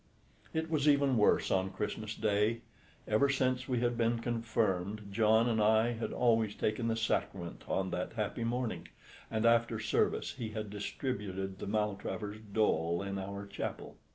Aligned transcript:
It 0.51 0.67
was 0.67 0.89
even 0.89 1.15
worse 1.15 1.51
on 1.51 1.69
Christmas 1.69 2.15
Day. 2.15 2.61
Ever 3.07 3.29
since 3.29 3.67
we 3.67 3.81
had 3.81 3.99
been 3.99 4.17
confirmed 4.17 5.09
John 5.11 5.47
and 5.47 5.61
I 5.61 5.91
had 5.91 6.11
always 6.11 6.55
taken 6.55 6.87
the 6.87 6.95
Sacrament 6.95 7.63
on 7.67 7.91
that 7.91 8.13
happy 8.13 8.43
morning, 8.43 8.87
and 9.29 9.45
after 9.45 9.79
service 9.79 10.31
he 10.31 10.49
had 10.49 10.71
distributed 10.71 11.59
the 11.59 11.67
Maltravers 11.67 12.39
dole 12.51 13.03
in 13.03 13.19
our 13.19 13.45
chapel. 13.45 13.95